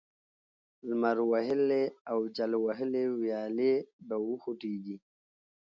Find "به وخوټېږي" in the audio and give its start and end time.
4.07-4.97